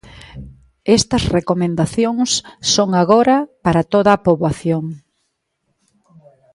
Estas 0.97 1.23
recomendacións 1.37 2.29
son 2.73 2.89
agora 3.01 3.37
para 3.63 3.81
toda 3.93 4.09
a 4.13 4.21
poboación. 4.27 4.83